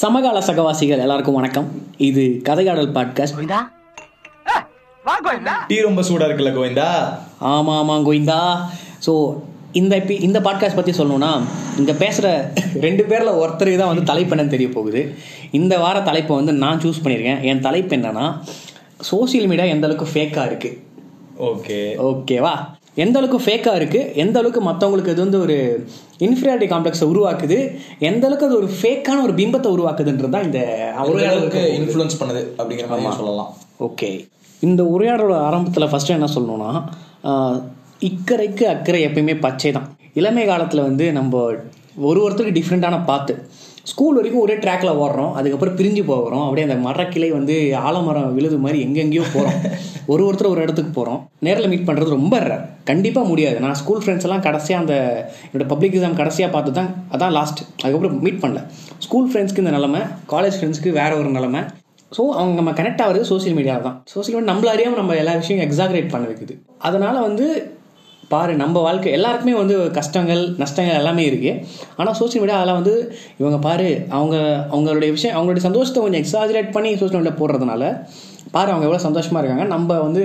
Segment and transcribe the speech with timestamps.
[0.00, 1.68] சமகால சகவாசிகள் எல்லாருக்கும் வணக்கம்.
[2.06, 3.36] இது கதையாடல் பாட்காஸ்ட்
[5.70, 6.88] டீ ரொம்ப சூடா இருக்குல்ல கோவிந்தா?
[7.52, 8.38] ஆமாம் ஆமாம் கோவிந்தா.
[9.06, 9.12] ஸோ
[9.80, 11.30] இந்த எப்பி இந்த பாட்காஸ்ட் பற்றி சொல்லணும்னா
[11.78, 12.28] இங்கே பேசுகிற
[12.86, 15.02] ரெண்டு பேரில் ஒருத்தருக்கு தான் வந்து தலைப்பு என்னன்னு தெரிய போகுது.
[15.60, 18.26] இந்த வார தலைப்பை வந்து நான் சூஸ் பண்ணியிருக்கேன் என் தலைப்பு என்னன்னா
[19.12, 20.78] சோஷியல் மீடியா எந்த அளவுக்கு ஃபேக்காக இருக்குது
[21.50, 22.54] ஓகே ஓகேவா
[22.96, 25.56] எந்த அளவுக்கு ஃபேக்காக இருக்குது எந்த அளவுக்கு மற்றவங்களுக்கு இது வந்து ஒரு
[26.26, 27.58] இன்ஃபீரியாரிட்டி காம்ப்ளெக்ஸை உருவாக்குது
[28.08, 30.60] எந்த அளவுக்கு அது ஒரு ஃபேக்கான ஒரு பிம்பத்தை உருவாக்குதுன்றது தான் இந்த
[31.30, 33.50] அளவுக்கு இன்ஃப்ளூயன்ஸ் பண்ணுது அப்படிங்கிற மாதிரி சொல்லலாம்.
[33.88, 34.10] ஓகே
[34.62, 36.70] இந்த உரையாடலோட ஆரம்பத்தில் ஃபஸ்ட்டு என்ன சொல்லணும்னா
[38.08, 39.88] இக்கரைக்கு அக்கறை எப்பயுமே பச்சை தான்
[40.20, 41.42] இளமை காலத்தில் வந்து நம்ம
[42.08, 43.34] ஒரு ஒருத்தருக்கு டிஃப்ரெண்ட்டான பாத்து.
[43.90, 45.32] ஸ்கூல் வரைக்கும் ஒரே ட்ராக்ல ஓடுறோம்.
[45.38, 46.44] அதுக்கப்புறம் பிரிஞ்சு போகிறோம்.
[46.46, 47.54] அப்படியே அந்த மரக்கிளை வந்து
[47.88, 49.58] ஆலமரம் விழுது மாதிரி எங்கெங்கேயோ போகிறோம்
[50.12, 53.58] ஒரு ஒருத்தர் ஒரு இடத்துக்கு போகிறோம் நேரில் மீட் பண்ணுறது ரொம்ப ரேர் கண்டிப்பாக முடியாது.
[53.64, 54.94] நான் ஸ்கூல் ஃப்ரெண்ட்ஸ் எல்லாம் கடைசியாக அந்த
[55.46, 58.62] என்னோட பப்ளிக் எக்ஸாம் கடைசியாக பார்த்து தான் அதான் லாஸ்ட் அதுக்கப்புறம் மீட் பண்ணல.
[59.06, 60.02] ஸ்கூல் ஃப்ரெண்ட்ஸ்க்கு இந்த நிலமை
[60.34, 61.62] காலேஜ் ஃப்ரெண்ட்ஸ்க்கு வேற ஒரு நிலமை.
[62.12, 63.96] ஸோ அவங்க நம்ம கனெக்ட் ஆகிறது சோஷியல் மீடியா தான்.
[64.14, 66.54] சோஷியல் மீடியா நம்மள அறியாமல் நம்ம எல்லா விஷயம் எக்ஸாகரேட் பண்ண வைக்குது.
[66.88, 67.46] அதனால வந்து
[68.28, 71.60] பாரு நம்ம வாழ்க்கை எல்லாருக்குமே வந்து கஷ்டங்கள் நஷ்டங்கள் எல்லாமே இருக்குது
[71.96, 72.94] ஆனால் சோஷியல் மீடியா அதெல்லாம் வந்து
[73.38, 74.36] இவங்க பாரு அவங்க
[74.70, 77.84] அவங்களுடைய விஷயம் அவங்களுடைய சந்தோஷத்தை கொஞ்சம் எக்ஸாஜரேட் பண்ணி சோஷியல் மீடியா போடுறதுனால
[78.56, 79.64] பாரு அவங்க எவ்வளோ சந்தோஷமா இருக்காங்க.
[79.64, 80.22] நம்ம வந்து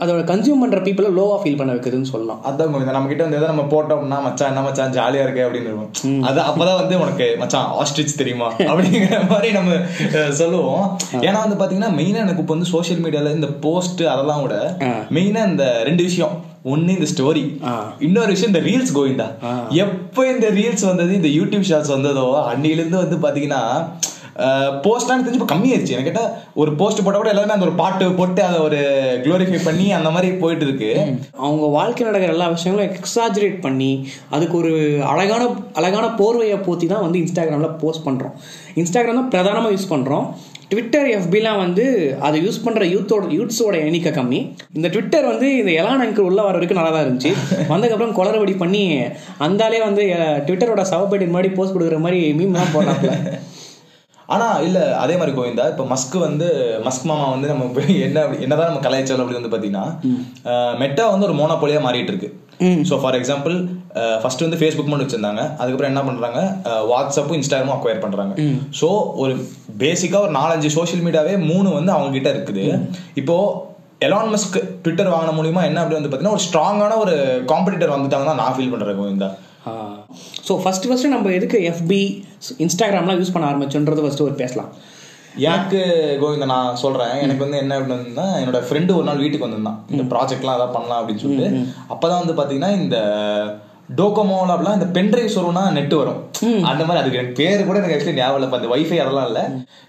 [0.00, 2.40] அதோட கன்சியூம் பண்ணுற பீப்புளை லோவாக ஃபீல் பண்ண வைக்குதுன்னு சொல்லலாம்.
[2.48, 6.22] அதான் நம்ம கிட்ட வந்து எதை நம்ம போட்டோம்னா மச்சான் என்ன மச்சான் ஜாலியா இருக்கு அப்படின்னு இருக்கும்.
[6.22, 8.48] அது அப்பதான் வந்து உனக்கு மச்சான் ஆஸ்ட்ரிச் தெரியுமா?
[8.70, 9.72] அப்படிங்கிற மாதிரி நம்ம
[10.30, 10.84] சொல்லுவோம்.
[11.26, 14.56] ஏன்னா வந்து பாத்தீங்கன்னா மெயினா எனக்கு இப்போ வந்து சோஷியல் மீடியால இந்த போஸ்ட் அதெல்லாம் விட
[15.16, 16.34] மெயினா இந்த ரெண்டு விஷயம்.
[16.72, 17.44] ஒண்ணு இந்த ஸ்டோரி.
[17.98, 19.26] இன்னொரு விஷயம் இந்த ரீல்ஸ் கோவிந்தா.
[19.84, 23.62] எப்போ இந்த ரீல்ஸ் வந்தது இந்த யூடியூப் ஷார்ட்ஸ் வந்ததோ அன்னில இருந்து வந்து பாத்தீங்கன்னா
[24.84, 25.94] போஸ்ட்லாம் தெரிஞ்சு இப்போ கம்மியாயிருச்சு.
[25.96, 28.80] எனக்கு கேட்டால் ஒரு போஸ்ட் போட்ட கூட எல்லாருமே அந்த ஒரு பாட்டு போட்டு அதை ஒரு
[29.24, 30.90] க்ளோரிஃபை பண்ணி அந்த மாதிரி போயிட்டு இருக்கு.
[31.44, 33.92] அவங்க வாழ்க்கை நடக்கிற எல்லா விஷயங்களும் எக்ஸாஜரேட் பண்ணி
[34.36, 34.72] அதுக்கு ஒரு
[35.12, 35.42] அழகான
[35.80, 38.34] அழகான போர்வையை போத்தி தான் வந்து இன்ஸ்டாகிராமில் போஸ்ட் பண்ணுறோம்
[38.82, 40.26] இன்ஸ்டாகிராம் தான் பிரதானமாக யூஸ் பண்ணுறோம்
[40.70, 41.84] ட்விட்டர் எஃபிலாம் வந்து
[42.26, 44.38] அதை யூஸ் பண்ணுற யூத்தோட யூத்ஸோட எண்ணிக்கை கம்மி.
[44.76, 47.32] இந்த ட்விட்டர் வந்து இந்த எலான் அங்கிள் உள்ள வர வரைக்கும் நல்லா தான் இருந்துச்சு.
[47.72, 48.82] வந்ததுக்கப்புறம் குளறுபடி பண்ணி
[49.46, 50.04] அந்தாலே வந்து
[50.46, 53.10] ட்விட்டரோட சவப்பேட்டின் மாதிரி போஸ்ட் கொடுக்குற மாதிரி மீம்லாம் போடுறாங்க
[54.32, 56.46] ஆனா இல்ல அதே மாதிரி கோவிந்தா இப்ப மஸ்க் வந்து
[56.86, 57.66] மஸ்க் மாமா வந்து நம்ம
[58.08, 59.84] என்ன என்னதான் நம்ம கலாய்ச்சாலும் அப்படி வந்து பாத்தீங்கன்னா
[60.82, 62.30] மெட்டா வந்து ஒரு மோனோபோலியா மாறிட்டு இருக்கு
[62.88, 63.54] ஸோ ஃபார் எக்ஸாம்பிள்
[64.22, 65.42] ஃபர்ஸ்ட் வந்து ஃபேஸ்புக் மட்டும் வச்சிருந்தாங்க.
[65.60, 66.40] அதுக்கப்புறம் என்ன பண்றாங்க?
[66.90, 68.34] வாட்ஸ்அப்பும் இன்ஸ்டாகிராமும் அக்வயர் பண்றாங்க.
[68.80, 68.88] ஸோ
[69.22, 69.34] ஒரு
[69.82, 72.64] பேசிக்கா ஒரு நாலஞ்சு சோஷியல் மீடியாவே மூணு வந்து அவங்க கிட்ட இருக்குது
[73.22, 73.36] இப்போ
[74.06, 77.14] எலான் மஸ்க் ட்விட்டர் வாங்கின மூலியமா என்ன அப்படி வந்து பாத்தீங்கன்னா ஒரு ஸ்ட்ராங்கான ஒரு
[77.52, 79.28] காம்படிட்டர் வந்துட்டாங்க தான் நான் ஃபீல் பண்றேன் கோவிந்தா.
[80.48, 82.02] ஸோ ஃபஸ்ட்டு ஃபஸ்ட்டு நம்ம எதுக்கு எஃபி
[82.64, 84.72] இன்ஸ்டாகிராம்லாம் யூஸ் பண்ண ஆரம்பிச்சோன்றது ஃபஸ்ட்டு ஒரு பேசலாம்.
[85.50, 85.78] எனக்கு
[86.20, 87.12] கோவிந்தா நான் சொல்றேன்.
[87.22, 89.84] எனக்கு வந்து என்ன அப்படின்னா என்னோட ஃப்ரெண்டு ஒரு நாள் வீட்டுக்கு வந்திருந்தான்.
[89.90, 91.48] இந்த ப்ராஜெக்ட்லாம் அதான் பண்ணலாம் அப்படின்னு சொல்லிட்டு.
[91.88, 92.96] அப்பதான் வந்து பாத்தீங்கன்னா இந்த
[93.88, 96.20] டோகோமோல அப்படிலாம் இந்த பென்ட்ரைவ் சொருனா நெட் வரும்.
[96.70, 99.40] அந்த மாதிரி அதுக்கு எனக்கு பேர் கூட எனக்கு ஆக்சுவலி ஞாபகம் இல்லை இந்த வைஃபை அதெல்லாம் இல்ல.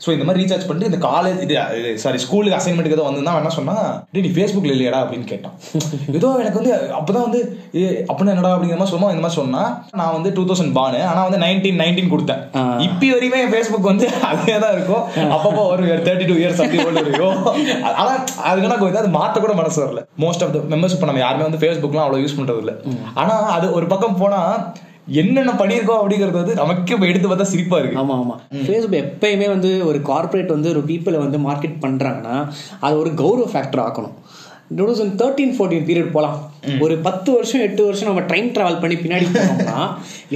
[0.04, 1.56] சோ இந்த மாதிரி ரீசார்ஜ் பண்ணிட்டு இந்த காலேஜ் இது
[2.04, 3.76] சாரி ஸ்கூலுக்கு அசைன்மெண்ட்டுக்கு ஏதோ வந்து என்ன சொன்னா
[4.16, 5.00] நீ ஃபேஸ்புக்ல இல்லையாடா?
[5.04, 5.56] அப்படின்னு கேட்டான்.
[6.20, 7.42] ஏதோ எனக்கு வந்து அப்பதான் வந்து
[8.12, 8.52] அப்படின்னா என்னடா?
[8.56, 9.64] அப்படிங்கிற மாதிரி சொன்னா இந்த மாதிரி சொன்னா
[10.00, 12.42] நான் வந்து டூ தௌசண்ட் பானு ஆனா வந்து நைன்டீன் நைன்டீன் கொடுத்தேன்.
[12.88, 15.04] இப்பி வரையுமே என் ஃபேஸ்புக் வந்து அதே தான் இருக்கும்.
[15.36, 17.36] அப்பப்போ ஒரு தேர்ட்டி டூ இயர்ஸ் அப்படி ஓடி இருக்கும்
[18.02, 18.12] ஆனா
[18.50, 20.04] அதுக்குன்னா கொஞ்சம் அது மாத்த கூட மனசு வரல.
[20.26, 22.74] மோஸ்ட் ஆஃப் த மெம்பர்ஸ் இப்போ நம்ம யாருமே வந்து ஃபேஸ்புக்லாம் அவ்வளவு யூஸ் பண்றது இல்ல
[23.24, 24.42] ஆனா அது ஒரு பக்கம் போனா
[25.22, 28.00] என்னென்ன பண்ணியிருக்கோம் அப்படிங்கிறது வந்து நமக்கு எடுத்து பார்த்தா சிரிப்பா இருக்கு.
[28.04, 32.38] ஆமாம் ஆமாம் ஃபேஸ்புக் எப்பயுமே வந்து ஒரு கார்ப்பரேட் வந்து ஒரு பீப்புளை வந்து மார்க்கெட் பண்ணுறாங்கன்னா
[32.86, 34.16] அது ஒரு கௌரவ ஃபேக்டர் ஆக்கணும்.
[34.78, 36.38] Two thousand thirteen fourteen period போகலாம்
[36.86, 39.78] ஒரு பத்து வருஷம் எட்டு வருஷம் நம்ம ட்ரெயின் ட்ராவல் பண்ணி பின்னாடி போனோம்னா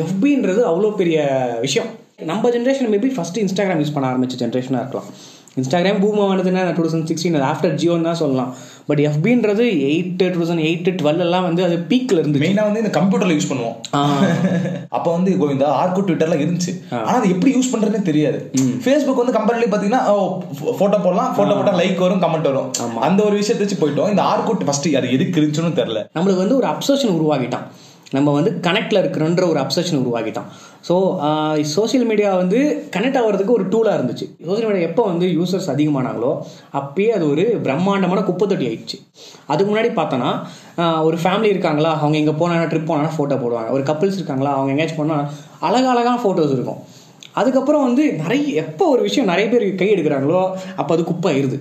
[0.04, 1.20] எஃபின்றது அவ்வளோ பெரிய
[1.66, 1.90] விஷயம்.
[2.32, 5.10] நம்ம generation maybe first Instagram use பண்ண ஆரம்பிச்ச ஜென்ரேஷனாக இருக்கலாம்.
[5.60, 8.52] இன்ஸ்டாகிராம் பூம் ஆனதுன்னா டூ தௌசண்ட் சிக்ஸ்டீன் ஆஃப்டர் ஜியோன்னு தான் சொல்லலாம்.
[8.90, 12.94] But எஃபின்றது eight two thousand eight twelve எல்லாம் வந்து அது பீக்கில் இருந்து மெயினா வந்து இந்த
[13.00, 13.76] கம்ப்யூட்டர்ல யூஸ் பண்ணுவோம்.
[14.98, 16.74] அப்ப வந்து கோவிந்தா ஆர்குட் ட்விட்டர்ல இருந்துச்சு.
[17.08, 18.40] ஆனா அது எப்படி யூஸ் பண்றதுன்னு தெரியாது.
[18.86, 20.04] ஃபேஸ்புக் வந்து கம்பேரிட்டிவ் பாத்தீங்கன்னா
[20.80, 22.72] போட்டோ போடலாம் போட்டோ போட்டா லைக் வரும் கமெண்ட் வரும்.
[23.10, 24.10] அந்த ஒரு விஷயத்தை வச்சு போயிட்டோம்.
[24.16, 26.02] இந்த ஆர்குட் ஃபர்ஸ்ட் அது எதுக்கு இருந்துச்சுன்னு தெரியல.
[26.18, 27.68] நம்மளுக்கு வந்து ஒரு அப்சஷன் உருவாக்கிட்டான்
[28.16, 30.48] நம்ம வந்து கனெக்டில் இருக்கிறோன்ற ஒரு அப்சஷன் உருவாக்கிட்டோம்.
[30.88, 30.96] ஸோ
[31.74, 32.60] சோஷியல் மீடியா வந்து
[32.96, 34.26] கனெக்ட் ஆகிறதுக்கு ஒரு டூலாக இருந்துச்சு.
[34.48, 36.32] சோஷியல் மீடியா எப்போ வந்து யூசர்ஸ் அதிகமானாங்களோ
[36.80, 39.00] அப்பயே அது ஒரு பிரம்மாண்டமான குப்பைத்தொட்டி ஆயிடுச்சு.
[39.52, 40.32] அதுக்கு முன்னாடி பார்த்தோன்னா
[41.08, 43.70] ஒரு ஃபேமிலி இருக்காங்களா அவங்க இங்கே போனாங்கன்னா ட்ரிப் போனாலும் ஃபோட்டோ போடுவாங்க.
[43.78, 45.28] ஒரு கப்பிள்ஸ் இருக்காங்களா அவங்க எங்கேயாச்சும் போனால்
[45.68, 46.82] அழகழகான ஃபோட்டோஸ் இருக்கும்.
[47.40, 50.42] அதுக்கப்புறம் வந்து நிறைய எப்போ ஒரு விஷயம் நிறைய பேர் கை எடுக்கிறாங்களோ
[50.80, 51.58] அப்போ அது குப்பை ஆயிடுது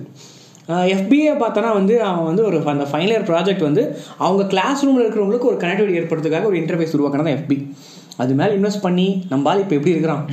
[0.95, 3.83] எஃபிஏ பார்த்தோன்னா வந்து அவன் வந்து ஒரு அந்த ஃபைனல் இயர் ப்ராஜெக்ட் வந்து
[4.25, 7.59] அவங்க கிளாஸ் ரூமில் இருக்கிறவங்களுக்கு ஒரு கனெக்டிவிட்டி ஏற்படுறதுக்காக ஒரு இன்டர்ஃபேஸ் உருவாக்கினா எஃபி
[8.23, 10.23] அது மேலே இன்வெஸ்ட் பண்ணி நம்ம ஆள் இப்போ எப்படி இருக்கிறான்?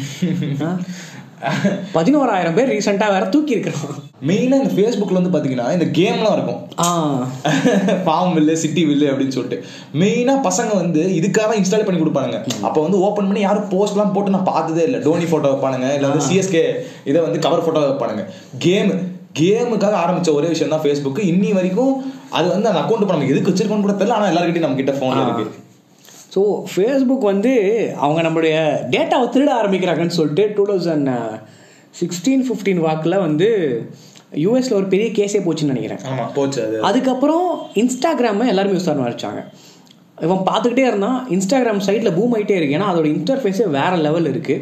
[1.97, 3.97] பதினோராயிரம் பேர் ரீசெண்டாக வேற தூக்கி இருக்கிறோம்
[4.29, 6.61] மெயினாக இந்த ஃபேஸ்புக்கில் வந்து பார்த்தீங்கன்னா இந்த கேம்லாம் இருக்கும்.
[6.85, 6.87] ஆ
[8.07, 9.59] ஃபார்ம் வில்லு சிட்டி வில்லு அப்படின்னு சொல்லிட்டு.
[10.03, 12.39] மெயினாக பசங்க வந்து இதுக்காக இன்ஸ்டால் பண்ணி கொடுப்பாங்க
[12.69, 15.01] அப்போ வந்து ஓப்பன் பண்ணி யாரும் போஸ்ட்லாம் போட்டு நான் பார்த்ததே இல்லை.
[15.07, 16.65] டோனி ஃபோட்டோ வைப்பானுங்க இல்லை வந்து சிஎஸ்கே
[17.11, 18.25] இதை வந்து கவர் ஃபோட்டோ வைப்பானுங்க.
[18.67, 18.93] கேம்
[19.39, 21.95] கேமுக்காக ஆரம்பிச்ச ஒரே விஷயம் தான் ஃபேஸ்புக் இன்னி வரைக்கும்
[22.39, 24.17] அது வந்து அந்த அக்கௌண்ட் நம்ம எதுக்கு வச்சிருக்கோம்னு கூட தெரியல.
[24.19, 25.47] ஆனால் எல்லாருக்கிட்டையும் நம்ம கிட்ட ஃபோன் இருக்கு.
[26.35, 26.43] ஸோ
[26.73, 27.53] ஃபேஸ்புக் வந்து
[28.05, 28.57] அவங்க நம்மளுடைய
[28.95, 31.13] டேட்டாவை திருட ஆரம்பிக்கிறாங்கன்னு சொல்லிட்டு டூ தௌசண்ட்
[32.01, 33.49] சிக்ஸ்டீன் ஃபிஃப்டீன் வாக்கில் வந்து
[34.45, 36.03] யூஎஸில் ஒரு பெரிய கேஸே போச்சுன்னு நினைக்கிறேன்.
[36.11, 36.77] ஆமாம் போச்சு அது.
[36.89, 37.47] அதுக்கப்புறம்
[37.83, 39.43] இன்ஸ்டாகிராமை எல்லாரும் யூஸ் பண்ண ஆரம்பிச்சாங்க.
[40.27, 41.19] இவன் பார்த்துக்கிட்டே இருந்தான்.
[41.37, 42.77] இன்ஸ்டாகிராம் சைட்டில் பூம் ஆகிட்டே இருக்கு.
[42.79, 44.55] ஏன்னா அதோட இன்டர்ஃபேஸே வேற லெவல் இருக்கு.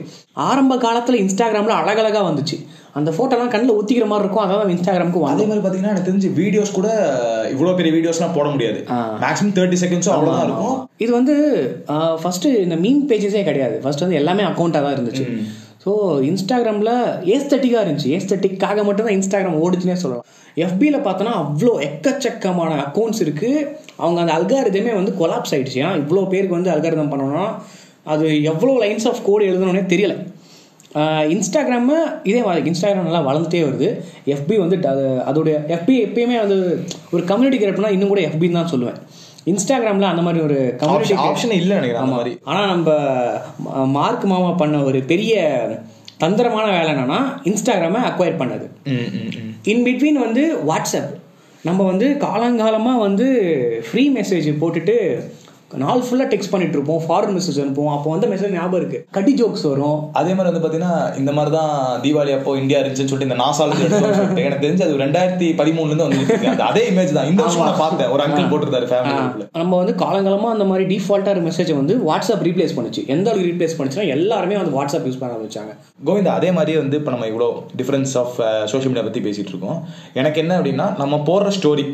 [0.48, 2.56] ஆரம்ப காலத்தில் இன்ஸ்டாகிராமில் அழகழகா வந்துச்சு.
[2.98, 4.44] அந்த ஃபோட்டோலாம் கண்ணில் ஊற்றிக்கிற மாதிரி இருக்கும்.
[4.44, 6.88] அதான் இன்ஸ்டாகிராமுக்கு அதே மாதிரி பார்த்தீங்கன்னா எனக்கு தெரிஞ்சு வீடியோஸ் கூட
[7.54, 8.80] இவ்வளோ பெரிய வீடியோஸ்லாம் போட முடியாது.
[9.24, 10.76] மேக்ஸிமம் தேர்ட்டி செகண்ட்ஸும் அவ்வளோதான் இருக்கும்.
[11.04, 11.34] இது வந்து
[12.22, 13.76] ஃபர்ஸ்ட் இந்த மீன் பேஜஸே கிடையாது.
[13.84, 15.26] ஃபர்ஸ்ட் வந்து எல்லாமே அக்கௌண்ட்டாக தான் இருந்துச்சு.
[15.84, 15.92] ஸோ
[16.28, 16.92] இன்ஸ்டாகிராமில்
[17.36, 18.12] ஏஸ்தட்டிக்காக இருந்துச்சு.
[18.18, 20.28] ஏஸ்தட்டிக்காக மட்டும்தான் இன்ஸ்டாகிராம் ஓடுச்சுன்னே சொல்லலாம்.
[20.66, 23.66] எஃபியில் பார்த்தோன்னா அவ்வளோ எக்கச்சக்கமான அக்கௌண்ட்ஸ் இருக்குது
[24.02, 25.80] அவங்க அந்த அல்காரிதமே வந்து கொலாப்ஸ் ஆயிடுச்சு.
[25.82, 27.44] ஏன்னா இவ்வளோ பேருக்கு வந்து அல்காரிதம் பண்ணணும்னா
[28.12, 30.14] அது எவ்வளோ லைன்ஸ் ஆஃப் கோடு எழுதணும்னே தெரியல.
[30.98, 31.92] இன்ஸ்டாகிராமு
[32.22, 34.00] இதே மாதிரி இன்ஸ்டாகிராம் நல்லா வளர்ந்துட்டே வருது.
[34.26, 38.94] எஃபி வந்து அது- அதோடைய எஃபி எப்பயுமே வந்து ஒரு கம்யூனிட்டி கிரியேட்னா இன்னும் கூட எஃபின்னு தான் சொல்லுவேன்.
[39.46, 42.38] இன்ஸ்டாகிராமில் அந்த மாதிரி ஒரு கம்யூனிட்டி ஆப்ஷன் இல்லை நினைக்கிறேன் அந்த மாதிரி.
[42.44, 42.92] ஆனால் நம்ம
[43.86, 45.66] மார்க் மாமா பண்ண ஒரு பெரிய
[46.16, 48.68] தந்திரமான வேலை என்னன்னா இன்ஸ்டாகிராமை அக்வயர் பண்ணது.
[49.62, 51.22] இன் பிட்வீன் வந்து வாட்ஸ்அப்
[51.62, 53.26] நம்ம வந்து காலங்காலமாக வந்து
[53.90, 55.20] ஃப்ரீ மெசேஜ் போட்டுட்டு
[55.82, 57.92] நாள் ஃபுல்லாக டெக்ஸ்ட் பண்ணிட்டு இருப்போம் ஃபாரின் மெசேஜ் அனுப்புவோம்.
[57.96, 59.06] அப்போ வந்து மெசேஜ் ஞாபகம் இருக்கு.
[59.10, 59.98] கட்டி ஜோக்ஸ் வரும்.
[60.12, 61.72] அதே மாதிரி வந்து பாத்தீங்கன்னா இந்த மாதிரி தான்
[62.04, 64.40] தீபாவளி அப்போ இந்தியா இருந்துச்சுன்னு சொல்லிட்டு இந்த நாசால சொல்லிட்டு.
[64.46, 67.28] எனக்கு தெரிஞ்சு அது ரெண்டாயிரத்தி பதிமூணுல இருந்து வந்துட்டு இருக்கு அது அதே இமேஜ் தான்.
[67.32, 68.10] இந்த வருஷம் நான் பார்த்தேன்.
[68.14, 73.04] ஒரு அங்கிள் போட்டிருந்தாரு ஃபேமிலி நம்ம வந்து காலங்காலமாக அந்த மாதிரி டிஃபால்ட்டாக மெசேஜை வந்து வாட்ஸ்அப் ரீப்ளேஸ் பண்ணுச்சு.
[73.06, 75.74] எந்த அளவுக்கு ரீப்ளேஸ் பண்ணுச்சுன்னா எல்லாருமே வந்து வாட்ஸ்அப் யூஸ் பண்ண ஆரம்பிச்சாங்க.
[76.06, 77.50] கோவிந்தா அதே மாதிரி வந்து இப்போ நம்ம இவ்வளோ
[77.82, 78.34] டிஃபரன்ஸ் ஆஃப்
[78.72, 79.78] சோஷியல் மீடியா பற்றி பேசிட்டு இருக்கோம்.
[80.12, 81.86] எனக்கு என்ன அப்படின்னா நம்ம போடுற ஸ்டோரி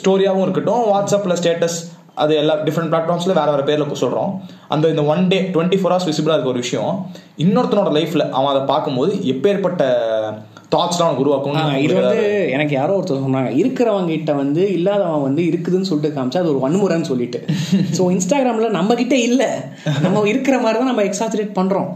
[0.00, 1.76] ஸ்டோரியாகவும் இருக்கட்டும் வாட்ஸ்அப்பில் ஸ்டேட்டஸ்
[2.16, 4.30] அது எல்லா டிஃப்ரெண்ட் பிளாட்ஃபார்ம்ஸில் வேறு வேறு பேரில் சொல்கிறோம்
[4.68, 6.92] அந்த இந்த one day twenty four hours விசிபிளாக இருக்க ஒரு விஷயம்
[7.38, 9.82] இன்னொருத்தனோட லைஃப்பில் அவன் அதை பார்க்கும்போது எப்பேற்பட்ட
[10.72, 12.22] தாட்ஸ்லாம் அவனுக்கு ஆ, உருவாக்கும் இது வந்து
[12.54, 17.08] எனக்கு யாரோ ஒருத்தர் சொன்னாங்க இருக்கிறவங்க கிட்ட வந்து இல்லாதவன் வந்து இருக்குதுன்னு சொல்லிட்டு காமிச்சா அது ஒரு வன்முறைன்னு
[17.10, 17.38] சொல்லிட்டு.
[17.96, 19.48] ஸோ இன்ஸ்டாகிராமில் நம்ம கிட்ட இல்லை.
[20.04, 21.88] நம்ம இருக்கிற மாதிரி தான் நம்ம எக்ஸாச்சுரேட் பண்ணுறோம்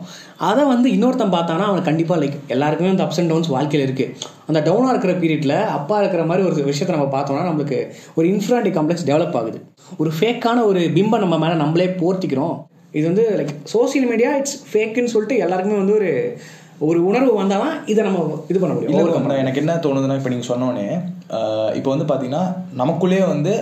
[0.49, 4.15] அதை வந்து இன்னொருத்தன் பார்த்தானா அவனுக்கு கண்டிப்பாக லைக் எல்லாருக்குமே வந்து அப்ஸ் அண்ட் டவுன்ஸ் வாழ்க்கையில் இருக்குது
[4.49, 7.81] அந்த டவுனாக இருக்கிற பீரியடில் அப்பா இருக்கிற மாதிரி ஒரு விஷயத்தை நம்ம பார்த்தோம்னா நம்மளுக்கு
[8.17, 9.59] ஒரு இன்ஃபிரானிட்டி காம்ப்ளெக்ஸ் டெவலப் ஆகுது.
[9.99, 12.57] ஒரு ஃபேக்கான ஒரு பிம்பம் நம்ம மேலே நம்மளே போர்த்திக்கிறோம்.
[12.95, 16.09] இது வந்து லைக் சோஷியல் மீடியா இட்ஸ் ஃபேக்குன்னு சொல்லிட்டு எல்லாருக்குமே வந்து ஒரு
[16.89, 19.41] ஒரு உணர்வு வந்தாதான் இதை நம்ம இது பண்ண முடியும்.
[19.43, 20.87] எனக்கு என்ன தோணுதுன்னா இப்போ நீங்கள் சொன்னோன்னே
[21.79, 22.45] இப்போ வந்து பார்த்தீங்கன்னா
[22.83, 23.53] நமக்குள்ளேயே வந்து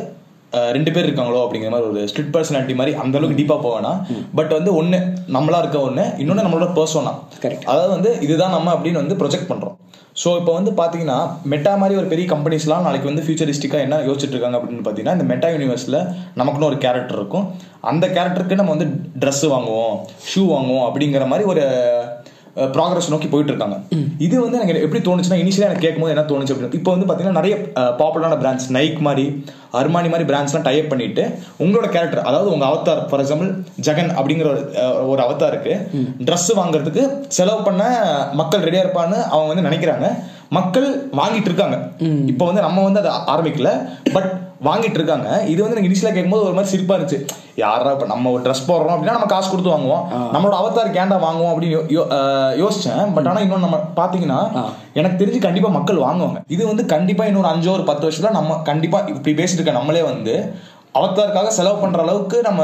[0.76, 3.90] ரெண்டு பேர் இருக்காங்களோ அப்படிங்கிற மாதிரி ஒரு ஸ்ட்ரிட் பர்சனாலிட்டி மாதிரி அந்த அளவுக்கு டீப்பாக போவேனா
[4.38, 4.98] பட் வந்து ஒன்று
[5.36, 7.12] நம்மளா இருக்க ஒன்று இன்னொன்று நம்மளோட பர்சனா
[7.42, 7.64] Correct.
[7.72, 9.76] அதாவது வந்து இதுதான் நம்ம அப்படின்னு வந்து ப்ரொஜெக்ட் பண்ணுறோம்
[10.22, 11.18] ஸோ இப்போ வந்து பார்த்தீங்கன்னா
[11.52, 15.48] மெட்டா மாதிரி ஒரு பெரிய கம்பெனிஸ்லாம் நாளைக்கு வந்து ஃபியூச்சரிஸ்டிக்காக என்ன யோசிச்சுட்டு இருக்காங்க அப்படின்னு பார்த்தீங்கன்னா இந்த மெட்டா
[15.54, 15.98] யூனிவர்ஸில்
[16.40, 17.44] நமக்குன்னு ஒரு கேரக்டர் இருக்கும்.
[17.90, 18.88] அந்த கேரக்டருக்கு நம்ம வந்து
[19.22, 19.94] Dress வாங்குவோம்
[20.30, 21.64] ஷூ வாங்குவோம் அப்படிங்கிற மாதிரி ஒரு
[22.74, 23.76] ப்ராக்ரஸ் நோக்கி போயிட்டு இருக்காங்க
[24.26, 27.56] இது வந்து எனக்கு எப்படி தோணுச்சுன்னா இனிஷியலாக எனக்கு கேட்கும்போது என்ன தோணுச்சு அப்படின்னு இப்போ வந்து பார்த்தீங்கன்னா நிறைய
[28.00, 29.26] பாப்புலரான பிராண்ட்ஸ் நைக் மாதிரி
[29.80, 31.22] அர்மானி மாதிரி பிராண்ட்ஸ்லாம் டைப் பண்ணிட்டு
[31.64, 33.50] உங்களோட கேரக்டர் அதாவது உங்க அவதார் ஃபார் எக்ஸாம்பிள்
[33.86, 34.48] ஜெகன் அப்படிங்கிற
[35.10, 35.74] ஒரு, அவதாருக்கு
[36.28, 37.02] Dress வாங்குறதுக்கு
[37.36, 37.82] செலவு பண்ண
[38.40, 40.08] மக்கள் ரெடியா இருப்பான்னு அவங்க வந்து நினைக்கிறாங்க.
[40.56, 40.86] மக்கள்
[41.20, 41.76] வாங்கிட்டு இருக்காங்க
[42.32, 43.70] இப்போ வந்து நம்ம வந்து அதை ஆரம்பிக்கல.
[44.14, 44.30] பட்
[44.66, 47.18] வாங்கிட்டு இருக்காங்க இது வந்து எனக்கு இனிஷியலாக கேட்கும்போது ஒரு மாதிரி சிரிப்பா இருந்துச்சு.
[47.62, 50.04] யாரா இப்போ நம்ம ஒரு ட்ரெஸ் போடுறோம் அப்படின்னா நம்ம காசு கொடுத்து வாங்குவோம்.
[50.34, 51.76] நம்மளோட அவதார் கேண்டா வாங்குவோம் அப்படின்னு
[52.62, 53.04] யோசிச்சேன்.
[53.16, 54.40] பட் ஆனால் இன்னொன்று நம்ம பார்த்தீங்கன்னா
[55.00, 56.40] எனக்கு தெரிஞ்சு கண்டிப்பாக மக்கள் வாங்குவாங்க.
[56.56, 60.34] இது வந்து கண்டிப்பாக இன்னொரு அஞ்சோ ஒரு பத்து வருஷத்துல நம்ம கண்டிப்பாக இப்படி பேசிட்டு இருக்க நம்மளே வந்து
[60.98, 62.62] அவதாருக்காக செலவு பண்ற அளவுக்கு நம்ம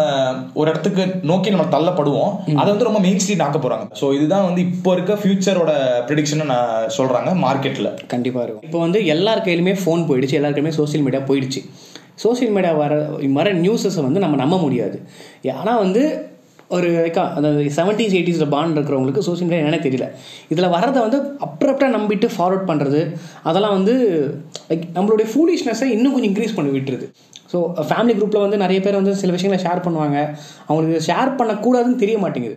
[0.60, 2.32] ஒரு இடத்துக்கு நோக்கி நம்ம தள்ளப்படுவோம்.
[2.60, 3.86] அதை வந்து ரொம்ப மெயின் ஸ்ட்ரீட் ஆக்க போறாங்க.
[4.00, 5.72] ஸோ இதுதான் வந்து இப்போ இருக்க ஃபியூச்சரோட
[6.08, 8.64] ப்ரிடிக்ஷன் நான் சொல்றாங்க மார்க்கெட்ல கண்டிப்பாக இருக்கும்.
[8.68, 10.38] இப்போ வந்து எல்லார் கையிலுமே ஃபோன் போயிடுச்சு.
[10.40, 11.62] எல்லார் கையிலுமே சோஷியல் மீடியா போயிடுச்சு.
[12.14, 15.02] சோஷியல் மீடியா வர வர நியூஸஸை வந்து நம்ம நம்ப முடியாது.
[15.54, 16.32] ஆனால் வந்து
[16.76, 20.06] ஒரு like அந்த செவன்டீஸ் எயிட்டிஸில் பாண்ட் இருக்கிறவங்களுக்கு சோஷியல் மீடியா என்னென்ன தெரியல.
[20.52, 23.02] இதில் வரதை வந்து அப்ரப்டாக நம்பிட்டு ஃபார்வர்ட் பண்ணுறது
[23.50, 23.94] அதெல்லாம் வந்து
[24.70, 27.08] லைக் நம்மளுடைய ஃபூலிஷ்னஸை இன்னும் கொஞ்சம் இன்க்ரீஸ் பண்ணி விட்டுருது.
[27.52, 30.18] ஸோ ஃபேமிலி குரூப்பில் வந்து நிறைய பேர் வந்து சில விஷயங்களை ஷேர் பண்ணுவாங்க.
[30.68, 32.56] அவங்களுக்கு ஷேர் பண்ணக்கூடாதுன்னு தெரிய மாட்டேங்குது.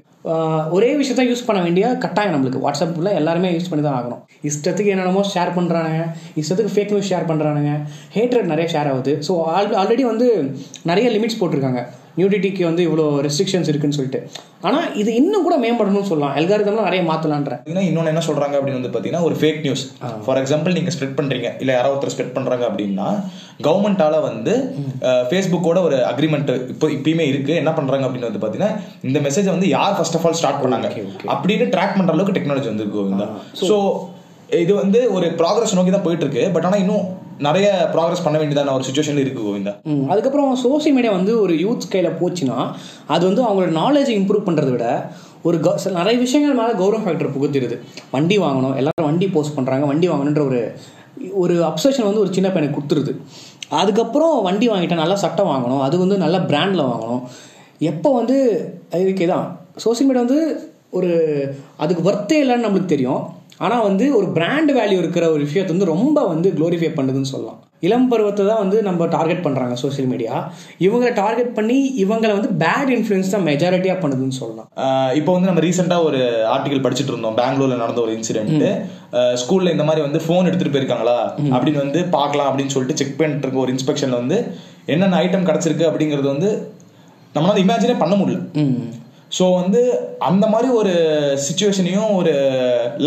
[0.75, 2.63] ஒரே விஷயத்த யூஸ் பண்ண வேண்டிய கட்டாயம் நம்மளுக்கு.
[2.63, 4.23] வாட்ஸ்அப்பில் எல்லாருமே யூஸ் பண்ணி தான் ஆகணும்.
[4.49, 6.01] இஷ்டத்துக்கு என்னென்னமோ ஷேர் பண்ணுறானுங்க
[6.41, 7.73] இஷ்டத்துக்கு ஃபேக் நியூஸ் ஷேர் பண்ணுறானுங்க
[8.17, 9.13] ஹேட்ரட் நிறைய ஷேர் ஆகுது.
[9.27, 10.27] ஸோ ஆல் ஆல்ரெடி வந்து
[10.91, 11.83] நிறைய லிமிட்ஸ் போட்டிருக்காங்க.
[12.19, 14.21] நியூடிட்டிக்கு வந்து இவ்வளோ ரெஸ்ட்ரிக்ஷன்ஸ் இருக்குன்னு சொல்லிட்டு.
[14.67, 16.35] ஆனால் இது இன்னும் கூட மேம்படணும்னு சொல்லலாம்.
[16.39, 19.83] எல்காரிதம்லாம் நிறைய மாற்றலான்ற பார்த்தீங்கன்னா இன்னொன்று என்ன சொல்றாங்க அப்படின்னு வந்து பார்த்தீங்கன்னா ஒரு ஃபேக் நியூஸ்
[20.25, 21.49] ஃபார் எக்ஸாம்பிள் நீங்க ஸ்ப்ரெட் பண்றீங்க.
[21.63, 23.07] இல்ல யாரோ ஒருத்தர் ஸ்ப்ரெட் பண்றாங்க அப்படின்னா
[23.67, 24.55] கவர்மெண்டால வந்து
[25.29, 27.53] ஃபேஸ்புக்கோட ஒரு அக்ரிமெண்ட் இப்போ இப்பயுமே இருக்கு.
[27.61, 28.73] என்ன பண்றாங்க அப்படின்னு வந்து பார்த்தீங்கன்னா
[29.09, 30.89] இந்த மெசேஜை வந்து யார் ஃபர்ஸ்ட் ஆஃப் ஆல் ஸ்டார்ட் பண்ணாங்க?
[31.35, 33.29] அப்படின்னு ட்ராக் பண்ற அளவுக்கு டெக்னாலஜி வந்திருக்கு கோவிந்தா.
[33.69, 33.77] ஸோ
[34.63, 36.43] இது வந்து ஒரு ப்ராக்ரஸ் நோக்கி தான் போயிட்டு இருக்கு.
[36.57, 37.05] பட் ஆனா இன்னும்
[37.39, 39.75] நிறைய ப்ராக்ரஸ் பண்ண வேண்டியதான ஒரு சுச்சுவேஷன் இருக்கு கோவிந்தா.
[40.07, 42.71] அதுக்கப்புறம் சோஷியல் மீடியா வந்து ஒரு யூத் கையில் போச்சுன்னா
[43.07, 45.11] அது வந்து அவங்களோட நாலேஜை இம்ப்ரூவ் பண்ணுறத விட
[45.43, 47.79] ஒரு க- நிறைய விஷயங்கள் மேலே கௌரவ ஃபேக்டர் புகுத்திடுது.
[48.11, 50.73] வண்டி வாங்கணும் எல்லாரும் வண்டி போஸ்ட் பண்ணுறாங்க வண்டி வாங்கணுன்ற ஒரு
[51.33, 53.15] ஒரு அப்சஷன் வந்து ஒரு சின்ன பையனுக்கு கொடுத்துருது.
[53.69, 57.23] அதுக்கப்புறம் வண்டி வாங்கிட்டா நல்லா சட்டை வாங்கணும் அது வந்து நல்ல பிராண்டில் வாங்கணும்.
[57.79, 63.35] எப்போ வந்து இதுக்கே தான் சோஷியல் மீடியா வந்து ஒரு அதுக்கு ஒர்த்தே இல்லைன்னு நம்மளுக்கு தெரியும்.
[63.65, 67.59] ஆனால் வந்து ஒரு பிராண்ட் வேல்யூ இருக்கிற ஒரு விஷயத்தை வந்து ரொம்ப வந்து க்ளோரிஃபை பண்ணுதுன்னு சொல்லலாம்.
[67.87, 70.35] இளம் பருவத்தை தான் வந்து நம்ம டார்கெட் பண்ணுறாங்க சோஷியல் மீடியா
[70.85, 74.69] இவங்களை டார்கெட் பண்ணி இவங்களை வந்து பேட் இன்ஃப்ளூயன்ஸ் தான் மெஜாரிட்டியாக பண்ணுதுன்னு சொல்லலாம்.
[75.19, 76.21] இப்போ வந்து நம்ம ரீசெண்டா ஒரு
[76.53, 77.37] ஆர்டிகல் படிச்சுட்டு இருந்தோம்.
[77.41, 78.65] பெங்களூர்ல நடந்த ஒரு இன்சிடென்ட்
[79.41, 81.17] ஸ்கூல்ல இந்த மாதிரி வந்து ஃபோன் எடுத்துட்டு போயிருக்காங்களா?
[81.55, 84.39] அப்படின்னு வந்து பார்க்கலாம் அப்படின்னு சொல்லிட்டு செக் பண்ணிட்டு இருக்க ஒரு இன்ஸ்பெக்ஷன்ல வந்து
[84.93, 86.51] என்னென்ன ஐட்டம் கிடைச்சிருக்கு அப்படிங்கிறது வந்து
[87.35, 88.43] நம்மளால இமேஜினே பண்ண முடியல.
[89.35, 89.79] ஸோ வந்து
[90.27, 90.93] அந்த மாதிரி ஒரு
[91.45, 92.33] சுச்சுவேஷனையும் ஒரு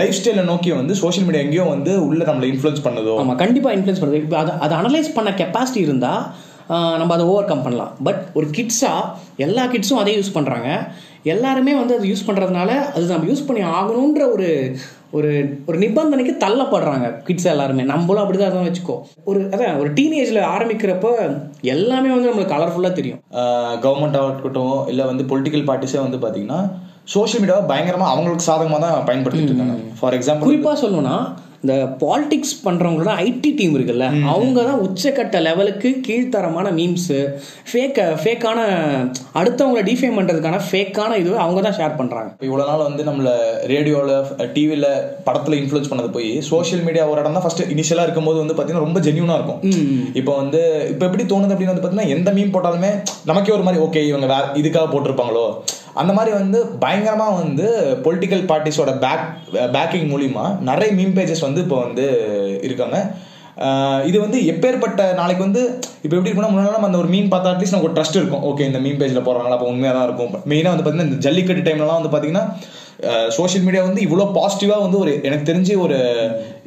[0.01, 3.15] லைஃப் ஸ்டைலை நோக்கி வந்து சோஷியல் மீடியா எங்கேயோ வந்து உள்ள நம்மளை இன்ஃப்ளூயன்ஸ் பண்ணுதோ?
[3.23, 4.21] ஆமாம் கண்டிப்பாக இன்ஃப்ளூயன்ஸ் பண்ணுது.
[4.25, 6.23] இப்போ அதை அதை அனலைஸ் பண்ண கெப்பாசிட்டி இருந்தால்
[7.01, 7.93] நம்ம அதை ஓவர் கம் பண்ணலாம்.
[8.07, 9.09] பட் ஒரு கிட்ஸாக
[9.47, 10.69] எல்லா கிட்ஸும் அதே யூஸ் பண்ணுறாங்க
[11.33, 14.49] எல்லாருமே வந்து அது யூஸ் பண்ணுறதுனால அது நம்ம யூஸ் பண்ணி ஆகணுன்ற ஒரு
[15.19, 15.31] ஒரு
[15.69, 17.85] ஒரு நிபந்தனைக்கு தள்ளப்படுறாங்க கிட்ஸ் எல்லாருமே.
[17.93, 18.97] நம்மளும் அப்படி தான் வச்சுக்கோ.
[19.31, 21.09] ஒரு அதான் ஒரு டீனேஜில் ஆரம்பிக்கிறப்ப
[21.75, 23.21] எல்லாமே வந்து நம்மளுக்கு கலர்ஃபுல்லாக தெரியும்.
[23.85, 26.61] கவர்மெண்ட்டாக இருக்கட்டும் இல்லை வந்து பொலிட்டிக்கல் பார்ட்டிஸே வந்து பார்த்தீங்கன்னா
[27.15, 29.77] சோஷியல் மீடியாவை பயங்கரமாக அவங்களுக்கு சாதகமாக தான் பயன்படுத்திட்டு இருக்காங்க.
[30.01, 31.17] ஃபார் எக்ஸாம்பிள் குறிப்பாக சொல்லணும்னா
[31.65, 37.19] இந்த பாலிடிக்ஸ் பண்ணுறவங்களோட ஐடி டீம் இருக்குல்ல அவங்க தான் உச்சக்கட்ட லெவலுக்கு கீழ்த்தரமான மீம்ஸு
[37.71, 38.61] ஃபேக்க ஃபேக்கான
[39.41, 43.31] அடுத்தவங்களை டிஃபைன் பண்ணுறதுக்கான ஃபேக்கான இது அவங்க தான் ஷேர் பண்ணுறாங்க இப்போ இவ்வளோ நாள் வந்து நம்மள
[43.73, 44.15] ரேடியோவில்
[44.55, 44.89] டிவியில்
[45.25, 49.01] படத்தில் இன்ஃப்ளூயன்ஸ் பண்ணது போய் சோஷியல் மீடியா ஒரு இடம் தான் ஃபர்ஸ்ட் இனிஷியலாக இருக்கும்போது வந்து பார்த்தீங்கன்னா ரொம்ப
[49.07, 49.61] ஜென்யூனாக இருக்கும்.
[50.21, 50.63] இப்போ வந்து
[50.93, 52.93] இப்போ எப்படி தோணுது அப்படின்னு வந்து பார்த்தீங்கன்னா எந்த மீம் போட்டாலுமே
[53.25, 55.45] நமக்கே ஒரு மாதிரி ஓகே இவங்க வே இதுக்காக போட்டிருப்பாங்களோ?
[56.01, 57.67] அந்த மாதிரி வந்து பயங்கரமாக வந்து
[58.05, 59.27] பொலிட்டிக்கல் பார்ட்டிஸோட பேக்
[59.77, 62.07] பேக்கிங் மூலிமா நிறைய மீம் பேஜஸ் வந்து இப்போ வந்து
[62.69, 62.99] இருக்காங்க.
[64.09, 65.63] இது வந்து எப்பேற்பட்ட நாளைக்கு வந்து
[66.05, 68.45] இப்போ எப்படி இருக்குன்னா முன்னாடி நம்ம அந்த ஒரு மீன் பார்த்தா அட்லீஸ்ட் நமக்கு ஒரு ட்ரஸ்ட் இருக்கும்.
[68.51, 70.31] ஓகே இந்த மீன் பேஜில் போகிறாங்களா அப்போ உண்மையாக தான் இருக்கும்.
[70.53, 72.47] மெயினாக வந்து பார்த்தீங்கன்னா இந்த ஜல்லிக்கட்டு டைம்லலாம் வந்து பார்த்தீங்கன்னா
[73.37, 75.99] சோஷியல் மீடியா வந்து இவ்வளோ பாசிட்டிவாக வந்து ஒரு எனக்கு தெரிஞ்சு ஒரு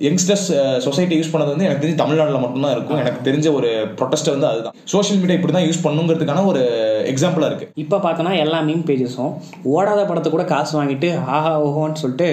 [0.06, 0.48] யங்ஸ்டர்ஸ்
[0.86, 3.01] சொசைட்டி யூஸ் பண்ணது வந்து எனக்கு தெரிஞ்சு தமிழ்நாட்டில் மட்டும்தான் இருக்கும்.
[3.03, 4.75] எனக்கு தெரிஞ்ச ஒரு ப்ரொட்டஸ்ட் வந்து அதுதான்.
[4.94, 6.63] சோஷியல் மீடியா இப்படி தான் யூஸ் பண்ணுங்கிறதுக்கான ஒரு
[7.12, 7.67] எக்ஸாம்பிளாக இருக்கு.
[7.83, 9.33] இப்போ பார்த்தோன்னா எல்லா மீம் பேஜஸும்
[9.75, 12.29] ஓடாத படத்தை கூட காசு வாங்கிட்டு ஆஹா ஓஹோன்னு சொல்லிட்டு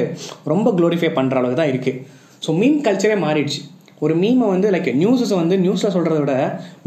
[0.52, 1.98] ரொம்ப க்ளோரிஃபை பண்ணுற அளவுக்கு தான் இருக்குது
[2.46, 3.60] ஸோ மீம் கல்ச்சரே மாறிடுச்சு.
[4.04, 6.34] ஒரு மீமை வந்து லைக் நியூஸஸ் வந்து நியூஸில் சொல்கிறத விட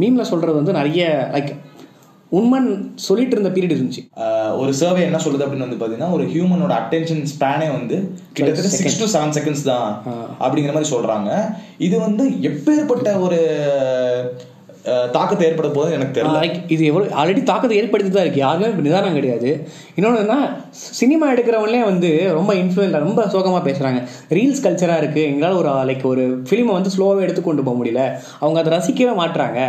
[0.01, 1.03] மீமில் சொல்கிறது வந்து நிறைய
[1.35, 1.53] லைக்
[2.37, 2.71] உண்மைன்னு
[3.05, 4.01] சொல்லிட்டு இருந்த பீரியட் இருந்துச்சு.
[4.61, 7.97] ஒரு சர்வே என்ன சொல்லுது அப்படின்னு வந்து பாத்தீங்கன்னா ஒரு ஹியூமனோட அட்டென்ஷன் ஸ்பேனே வந்து
[8.37, 9.89] கிட்டத்தட்ட சிக்ஸ் டு செவன் செகண்ட்ஸ் தான்
[10.43, 11.29] அப்படிங்கிற மாதிரி சொல்றாங்க.
[11.87, 13.39] இது வந்து எப்பேற்பட்ட ஒரு
[15.15, 16.39] தாக்கத்தை ஏற்பட போது எனக்கு தெரியல.
[16.43, 19.49] லைக் இது எவ்வளோ ஆல்ரெடி தாக்கத்தை ஏற்படுத்தி தான் இருக்குது யாருமே நிதானம் கிடையாது.
[19.97, 20.35] இன்னொன்று என்ன
[20.99, 22.09] சினிமா எடுக்கிறவங்களே வந்து
[22.39, 24.01] ரொம்ப இன்ஃப்ளூயன் ரொம்ப சோகமாக பேசுகிறாங்க
[24.37, 28.03] ரீல்ஸ் கல்ச்சராக இருக்குது எங்களால் ஒரு லைக் ஒரு ஃபிலிமை வந்து ஸ்லோவாக எடுத்து கொண்டு போக முடியல.
[28.43, 29.59] அவங்க அதை ரசிக்கவே மாட்டுறாங்க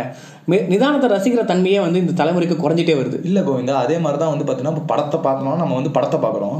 [0.71, 3.17] நிதானத்தை ரசிக்கிற தன்மையே வந்து இந்த தலைமுறைக்கு குறைஞ்சிட்டே வருது.
[3.29, 6.57] இல்ல கோவிந்தா அதே மாதிரி தான் வந்து பாத்தீங்கன்னா இப்போ படத்தை பார்த்தோம்னா நம்ம வந்து படத்தை பார்க்குறோம்.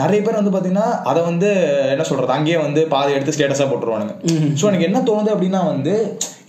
[0.00, 1.48] நிறைய பேர் வந்து பாத்தீங்கன்னா அதை வந்து
[1.94, 4.14] என்ன சொல்றது அங்கேயே வந்து பாதி எடுத்து ஸ்டேட்டஸா போட்டுருவானுங்க.
[4.60, 5.94] ஸோ எனக்கு என்ன தோணுது அப்படின்னா வந்து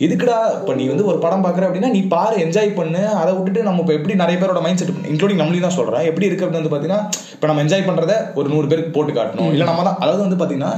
[0.05, 3.81] எதுக்குடா இப்போ நீ வந்து ஒரு படம் பார்க்குற அப்படின்னா நீ பாரு என்ஜாய் பண்ணு அதை விட்டுட்டு நம்ம
[3.83, 6.05] இப்போ எப்படி நிறைய பேரோட மைண்ட் செட் இன்க்ளூடிங் நம்மளையும் தான் சொல்றேன்.
[6.09, 7.01] எப்படி இருக்கு அப்படின்னு வந்து பாத்தீங்கன்னா
[7.35, 9.51] இப்போ நம்ம என்ஜாய் பண்றத ஒரு நூறு பேருக்கு போட்டு காட்டணும்.
[9.55, 10.73] இல்லை நம்ம தான் அதாவது வந்து பாத்தீங்கன்னா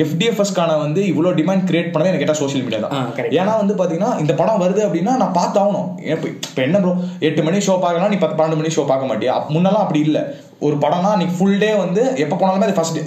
[0.00, 2.94] எஃப்டிஎஃப்எஸ்க்கான வந்து இவ்வளோ டிமாண்ட் கிரியேட் பண்ணதே எனக்கு கேட்டால் சோஷியல் மீடியா தான்.
[3.40, 5.88] ஏன்னா வந்து பாத்தீங்கன்னா இந்த படம் வருது அப்படின்னா நான் பார்த்தாகணும்.
[6.14, 6.92] இப்போ இப்போ என்ன ப்ரோ
[7.28, 9.34] எட்டு மணி ஷோ பார்க்கலாம் நீ பத்து பன்னெண்டு மணி ஷோ பார்க்க மாட்டியா?
[9.54, 10.22] முன்னெல்லாம் அப்படி இல்லை.
[10.66, 12.98] ஒரு படம்னா நீ ஃபுல் டே வந்து எப்போ போனாலுமே அது ஃபர்ஸ்ட்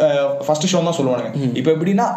[0.47, 1.31] ஃபர்ஸ்ட் ஷோ தான் சொல்லுவானுங்க.
[1.61, 2.07] இப்போ எப்படின்னா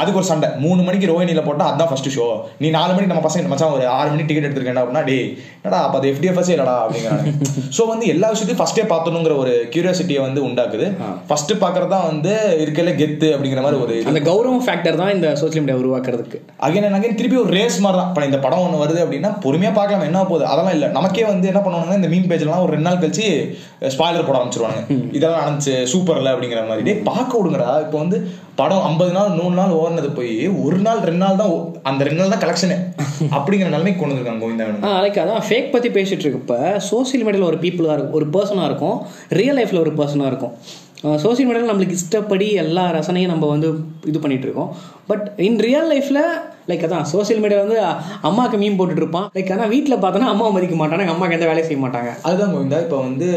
[0.00, 0.48] அதுக்கு ஒரு சண்டை.
[0.64, 2.26] மூணு மணிக்கு ரோஹினியில் போட்டால் அதுதான் ஃபர்ஸ்ட் ஷோ
[2.62, 5.16] நீ நாலு மணிக்கு நம்ம பசங்க மச்சான் ஒரு ஆறு மணி டிக்கெட் எடுத்துருக்கேன் அப்படின்னா டே
[5.62, 7.24] என்னடா அப்போ அது எஃப்டிஎஃப்எஸ் இல்லடா அப்படிங்கிறாங்க.
[7.76, 10.86] ஸோ வந்து எல்லா விஷயத்தையும் ஃபர்ஸ்டே பார்த்தணுங்கிற ஒரு கியூரியாசிட்டியை வந்து உண்டாக்குது.
[11.28, 12.32] ஃபர்ஸ்ட் பார்க்கறது தான் வந்து
[12.64, 16.38] இருக்கல கெத்து அப்படிங்கிற மாதிரி ஒரு அந்த கௌரவம் ஃபேக்டர் தான் இந்த சோஷியல் மீடியா உருவாக்குறதுக்கு.
[16.66, 19.74] அகைன் அண்ட் அகைன் திருப்பி ஒரு ரேஸ் மாதிரி தான் இப்போ இந்த படம் ஒன்று வருது அப்படின்னா பொறுமையாக
[19.78, 20.46] பார்க்கலாம் என்ன போகுது?
[20.52, 20.88] அதெல்லாம் இல்லை.
[20.98, 23.26] நமக்கே வந்து என்ன பண்ணுவாங்கன்னா இந்த மீன் பேஜ்லாம் ஒரு ரெண்டு நாள் கழிச்சு
[23.94, 24.80] ஸ்பாய்லர் போட ஆரம்பிச்சிருவாங்க.
[25.18, 26.94] இதெல்லாம் நடந்துச்சு சூப்பர்ல அப்படிங்கிற மாதிரி.
[27.10, 27.70] பார்க்க விடுங்கடா.
[27.86, 28.18] இப்போ வந்து
[28.60, 31.52] படம் ஐம்பது நாள் நூறு நாள் ஓடுனது போய் ஒரு நாள் ரெண்டு நாள் தான்
[31.90, 32.76] அந்த ரெண்டு நாள் தான் கலெக்ஷனு
[33.36, 36.54] அப்படிங்கிற நிலைமைக்கு கொண்டு வந்திருக்காங்க கோவிந்தா லைக் அதான் ஃபேக் பற்றி பேசிகிட்டு இருக்கப்ப
[36.90, 38.98] சோஷியல் மீடியாவில் ஒரு பீப்புளாக இருக்கும் ஒரு பர்சனாக இருக்கும்
[39.40, 40.54] ரியல் லைஃப்பில் ஒரு பர்சனாக இருக்கும்.
[41.24, 43.68] சோஷியல் மீடியாவில் நம்மளுக்கு இஷ்டப்படி எல்லா ரசனையும் நம்ம வந்து
[44.10, 44.70] இது பண்ணிட்டு இருக்கோம்.
[45.10, 46.22] பட் இன் ரியல் லைஃப்பில்
[46.70, 47.78] லைக் அதான் சோஷியல் மீடியா வந்து
[48.28, 49.28] அம்மாவுக்கு மீன் போட்டுட்டு இருப்பான்.
[49.36, 52.12] லைக் ஆனால் வீட்டில் பார்த்தோன்னா அம்மாவை மதிக்க மாட்டாங்க அம்மாவுக்கு எந்த வேலையும் செய்ய மாட்டாங்க.
[52.28, 53.30] அதுதான் கோவிந்தா இப்போ வந்து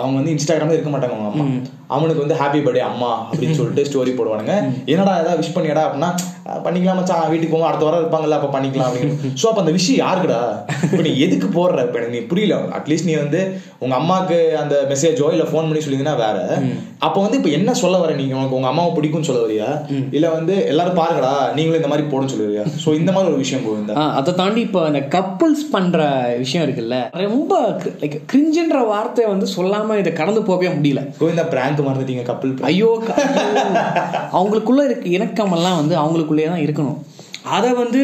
[0.00, 1.46] அவங்க வந்து இன்ஸ்டாகிராம்ல இருக்க மாட்டாங்க அவங்க அம்மா.
[1.90, 4.54] அவனுக்கு வந்து ஹாப்பி பர்த்டே அம்மா அப்படின்னு சொல்லிட்டு ஸ்டோரி போடுவானுங்க.
[4.90, 6.10] என்னடா ஏதாவது விஷ் பண்ணியடா அப்படின்னா
[6.46, 9.16] "அஹ், பண்ணிக்கலாம் மச்சான் வீட்டுக்கு போவோம் அடுத்த வாரம் இருப்பாங்கல்ல அப்ப பண்ணிக்கலாம் அப்படின்னு.
[9.40, 10.38] ஸோ அப்ப அந்த விஷயம் யாருக்குடா?
[10.86, 11.78] இப்போ நீ எதுக்கு போடுற?
[11.86, 12.48] இப்போ எனக்கு நீ புரியல.
[12.78, 13.40] அட்லீஸ்ட் நீ வந்து
[13.80, 16.38] உங்க அம்மாக்கு அந்த மெசேஜோ இல்ல ஃபோன் பண்ணி சொல்லிங்கன்னா வேற.
[17.00, 19.68] அப்போ வந்து இப்போ என்ன சொல்ல வர நீங்க உனக்கு உங்க அம்மாவை பிடிக்கும்னு சொல்ல வரியா?
[20.16, 22.64] இல்ல வந்து எல்லாரும் பாருங்கடா நீங்களும் இந்த மாதிரி போடுன்னு சொல்லி வரியா?
[22.82, 23.66] ஸோ இந்த மாதிரி ஒரு விஷயம்
[23.96, 25.98] ஆ, அதை தாண்டி இப்போ இந்த கப்புள்ஸ் பண்ற
[26.38, 27.52] விஷயம் இருக்குல்ல ரொம்ப
[28.00, 31.02] லைக் கிரிஞ்சுன்ற வார்த்தையை வந்து சொல்லாம இதை கடந்து போகவே முடியல.
[31.20, 32.90] கோவிந்தா பிராங்க் மறந்துட்டீங்க கப்பல் ஐயோ.
[34.38, 37.00] அவங்களுக்குள்ள இருக்க இணக்கமெல்லாம் வந்து அவங்களுக்குள்ளேயே தான் இருக்கணும்.
[37.56, 38.00] அதை வந்து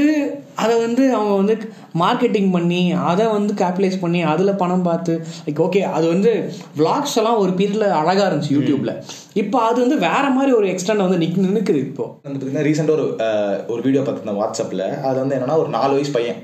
[0.63, 1.55] அதை வந்து அவங்க வந்து
[2.03, 2.79] மார்க்கெட்டிங் பண்ணி
[3.11, 5.13] அதை வந்து கேபிட்டலைஸ் பண்ணி அதில் பணம் பார்த்து
[5.47, 6.31] லைக் ஓகே அது வந்து
[6.79, 8.93] vlogs எல்லாம் ஒரு பீரியடில் அழகாக இருந்துச்சு யூடியூப்ல
[9.43, 12.07] இப்போ அது வந்து வேற மாதிரி ஒரு எக்ஸ்டெண்ட் வந்து நிக் நிற்குது இப்போ.
[12.23, 13.07] வந்து பார்த்தீங்கன்னா ரீசெண்டாக ஒரு
[13.75, 16.41] ஒரு வீடியோ பார்த்துருந்தேன் வாட்ஸ்அப்பில் அது வந்து என்னன்னா ஒரு நாலு வயசு பையன்.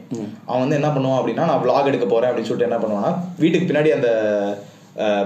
[0.49, 3.13] அவன் வந்து என்ன பண்ணுவான் அப்படின்னா நான் vlog எடுக்க போறேன் அப்படின்னு சொல்லிட்டு என்ன பண்ணுவான்னா
[3.45, 4.11] வீட்டுக்கு பின்னாடி அந்த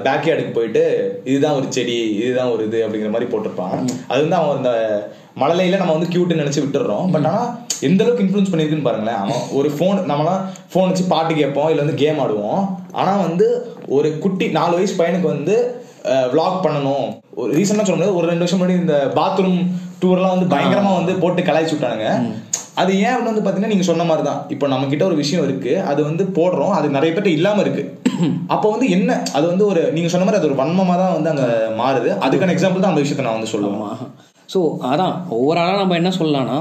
[0.07, 0.83] பேக்யார்டுக்கு போயிட்டு
[1.31, 3.77] இதுதான் ஒரு செடி இதுதான் ஒரு இது அப்படிங்கிற மாதிரி போட்டிருப்பான்.
[4.11, 4.73] அது வந்து அவன் அந்த
[5.43, 7.09] மழலையில நம்ம வந்து கியூட்னு நினைச்சு விட்டுறோம்.
[7.15, 7.43] பட் ஆனா
[7.89, 9.21] எந்த அளவுக்கு இன்ஃப்ளூன்ஸ் பண்ணியிருக்குன்னு பாருங்களேன்.
[9.23, 12.63] அவன் ஒரு ஃபோன் நம்மளாம் ஃபோன் வச்சு பாட்டு கேட்போம் இல்லை வந்து கேம் ஆடுவோம்.
[13.01, 13.49] ஆனா வந்து
[13.97, 15.57] ஒரு குட்டி நாலு வயசு பையனுக்கு வந்து
[16.33, 17.07] விளாக் பண்ணணும்.
[17.41, 19.61] ஒரு ரீசெண்டாக சொல்ல முடியாது ஒரு ரெண்டு வருஷம் முன்னாடி இந்த பாத்ரூம்
[20.03, 22.09] டூர்லாம் வந்து பயங்கரமா வந்து போட்டு கலாய்ச்சி விட்டானுங்க.
[22.81, 25.73] அது ஏன் அப்படின்னு வந்து பார்த்தீங்கன்னா நீங்க சொன்ன மாதிரி தான் இப்போ நம்ம கிட்ட ஒரு விஷயம் இருக்கு.
[25.91, 26.75] அது வந்து போடுறோம்.
[26.79, 27.85] அது நிறைய பேர்ட்ட இல்லாம இருக்கு.
[28.55, 31.47] அப்போ வந்து என்ன அது வந்து ஒரு நீங்க சொன்ன மாதிரி அது ஒரு வன்மமா தான் வந்து அங்க
[31.81, 32.11] மாறுது.
[32.27, 34.01] அதுக்கான எக்ஸாம்பிள் தான் அந்த விஷயத்தை நான் வந்து சொல்லுவேன்.
[34.53, 34.61] ஸோ
[34.93, 36.59] அதான் ஓவராலாக நம்ம என்ன சொல்லலாம்னா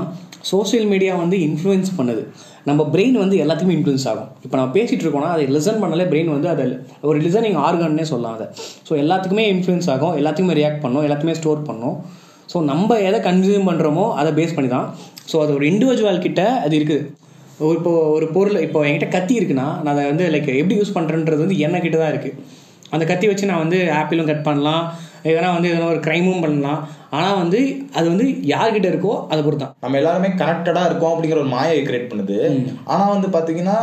[0.51, 2.24] சோஷியல் மீடியா வந்து இன்ஃப்ளூயன்ஸ் பண்ணுது.
[2.69, 4.29] நம்ம பிரெயின் வந்து எல்லாத்துக்குமே இன்ஃப்ளூயன்ஸ் ஆகும்.
[4.45, 6.63] இப்போ நம்ம பேசிகிட்டு இருக்கோம்னா அதை லிசன் பண்ணாலே பிரெயின் வந்து அதை
[7.09, 8.47] ஒரு லிசனிங் ஆர்கன்னே சொல்லலாம் அதை.
[8.88, 10.13] ஸோ எல்லாத்துக்குமே இன்ஃப்ளூயன்ஸ் ஆகும்.
[10.21, 11.03] எல்லாத்துக்குமே ரியாக்ட் பண்ணும்.
[11.07, 11.97] எல்லாத்துக்குமே ஸ்டோர் பண்ணும்.
[12.53, 14.88] ஸோ நம்ம எதை கன்சியூம் பண்ணுறோமோ அதை பேஸ் பண்ணி தான்
[15.31, 17.05] ஸோ அது ஒரு இண்டிவிஜுவல் கிட்ட அது இருக்குது.
[17.77, 21.57] இப்போ ஒரு பொருள் இப்போ என்கிட்ட கத்தி இருக்குன்னா நான் அதை வந்து லைக் எப்படி யூஸ் பண்ணுறேன்றது வந்து
[21.65, 22.41] என்ன கிட்ட தான் இருக்குது
[22.93, 24.83] அந்த கத்தி வச்சு நான் வந்து ஆப்பிளும் கட் பண்ணலாம்.
[25.29, 26.81] எதனா வந்து எதனா ஒரு க்ரைமும் பண்ணலாம்.
[27.17, 27.59] ஆனால் வந்து
[27.97, 32.12] அது வந்து யார்கிட்ட இருக்கோ அதை பொறுத்து தான் நம்ம எல்லாருமே கனெக்டடா இருக்கோம் அப்படிங்கிற ஒரு மாயை கிரியேட்
[32.12, 32.38] பண்ணுது.
[32.93, 33.77] ஆனா வந்து பாத்தீங்கன்னா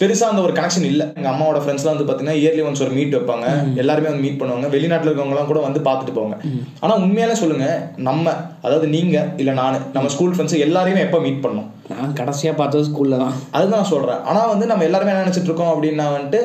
[0.00, 1.02] பெருசா அந்த ஒரு கனெக்ஷன் இல்ல.
[1.18, 3.46] எங்க அம்மாவோட ஃப்ரெண்ட்ஸ்லாம் வந்து பாத்தீங்கன்னா இயர்லி ஒன்ஸ் ஒரு மீட் வைப்பாங்க.
[3.82, 4.68] எல்லாருமே வந்து மீட் பண்ணுவாங்க.
[4.74, 6.36] வெளிநாட்டுல இருக்கவங்க கூட வந்து பார்த்துட்டு போவாங்க.
[6.84, 7.66] ஆனா உண்மையாலே சொல்லுங்க
[8.08, 8.32] நம்ம
[8.66, 13.22] அதாவது நீங்க இல்ல நானு நம்ம ஸ்கூல் ஃப்ரெண்ட்ஸ் எல்லாரையுமே எப்ப மீட் பண்ணோம் நான் கடைசியாக பார்த்தது ஸ்கூலில்
[13.22, 13.36] தான்.
[13.56, 14.20] அதுதான் நான் சொல்றேன்.
[14.30, 16.40] ஆனா வந்து நம்ம எல்லாருமே என்ன நினைச்சிட்டு இருக்கோம் அப்படின்னா வந்துட்டு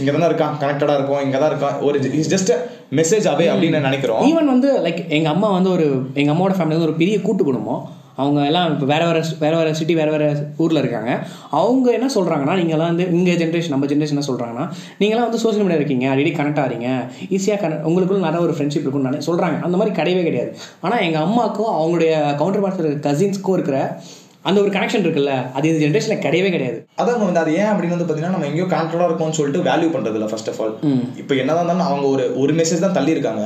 [0.00, 1.78] இங்க தான் இருக்கான் கனெக்டடா இருக்கும் இங்க தான் இருக்கான்.
[1.86, 2.52] ஒரு இஸ் ஜஸ்ட்
[2.98, 4.22] மெசேஜ் அவே அப்படின்னு நினைக்கிறோம்.
[4.30, 5.86] ஈவன் வந்து லைக் எங்கள் அம்மா வந்து ஒரு
[6.20, 7.82] எங்கள் அம்மாவோட ஃபேமிலி வந்து ஒரு பெரிய கூட்டு குடும்பம்.
[8.22, 10.28] அவங்க எல்லாம் இப்போ வேறு வேறு வேறு வேறு சிட்டி வேறு வேறு
[10.64, 11.10] ஊரில் இருக்காங்க.
[11.60, 14.66] அவங்க என்ன சொல்கிறாங்கன்னா நீங்கள்லாம் வந்து இங்கே ஜென்ரேஷன் நம்ம ஜென்ரேஷன் என்ன சொல்கிறாங்கன்னா
[15.02, 16.88] நீங்களாம் வந்து சோஷியல் மீடியா இருக்கீங்க அடிக்கடி கனெக்ட் ஆகிறீங்க
[17.36, 20.52] ஈஸியாக கனெக்ட் உங்களுக்குள்ள நிறைய ஒரு ஃப்ரெண்ட்ஷிப் இருக்குன்னு சொல்கிறாங்க அந்த மாதிரி கிடையவே கிடையாது.
[20.86, 23.78] ஆனால் எங்கள் அம்மாவுக்கும் அவங்களுடைய கவுண்டர் பார்ட்ஸ் இருக்கிற கசின்ஸ்க்கும் இருக்கிற
[24.48, 26.78] அந்த ஒரு கனெக்ஷன் இருக்குல்ல அது இந்த ஜென்ரேஷனில் கிடையவே கிடையாது.
[27.00, 30.28] அதான் வந்து அது ஏன் அப்படின்னு வந்து பாத்தீங்கன்னா நம்ம எங்கேயோ கனெக்டடா இருக்கோம்னு சொல்லிட்டு வேல்யூ பண்றது இல்ல
[30.30, 30.72] ஃபர்ஸ்ட் ஆஃப் ஆல்
[31.22, 33.42] இப்போ என்னதான் இருந்தாலும் அவங்க ஒரு ஒரு மெசேஜ் தான் தள்ளி இருக்காங்க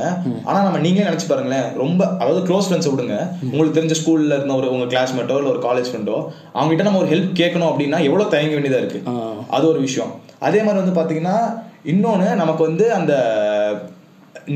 [0.49, 3.15] ஆனா நம்ம நீங்களே நினைச்சு பாருங்களேன் ரொம்ப அதாவது க்ளோஸ் ஃப்ரெண்ட்ஸ் விடுங்க.
[3.51, 6.17] உங்களுக்கு தெரிஞ்ச ஸ்கூல்ல இருந்த ஒரு உங்க கிளாஸ்மேட்டோ இல்ல ஒரு காலேஜ் ஃப்ரெண்டோ
[6.57, 9.01] அவங்க கிட்ட நம்ம ஒரு ஹெல்ப் கேட்கணும் அப்படின்னா எவ்வளவு தயங்க வேண்டியதா இருக்கு?
[9.57, 10.13] அது ஒரு விஷயம்.
[10.47, 11.35] அதே மாதிரி வந்து பாத்தீங்கன்னா
[11.93, 13.13] இன்னொன்னு நமக்கு வந்து அந்த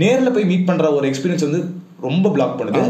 [0.03, 1.61] நேர்ல போய் மீட் பண்ற ஒரு எக்ஸ்பீரியன்ஸ் வந்து
[2.07, 2.81] ரொம்ப பிளாக் பண்ணுது.